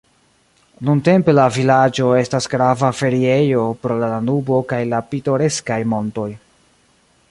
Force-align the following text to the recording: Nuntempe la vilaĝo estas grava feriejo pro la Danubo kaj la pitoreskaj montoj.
Nuntempe 0.87 1.35
la 1.35 1.43
vilaĝo 1.57 2.07
estas 2.21 2.49
grava 2.55 2.91
feriejo 3.03 3.69
pro 3.85 4.01
la 4.05 4.13
Danubo 4.15 4.61
kaj 4.73 4.83
la 4.95 5.07
pitoreskaj 5.13 5.83
montoj. 5.95 6.31